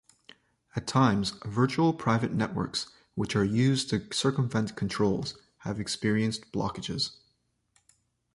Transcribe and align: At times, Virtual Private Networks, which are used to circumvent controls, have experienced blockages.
At 0.75 0.87
times, 0.87 1.33
Virtual 1.45 1.93
Private 1.93 2.33
Networks, 2.33 2.89
which 3.13 3.35
are 3.35 3.43
used 3.45 3.91
to 3.91 4.11
circumvent 4.11 4.75
controls, 4.75 5.37
have 5.59 5.79
experienced 5.79 6.51
blockages. 6.51 7.17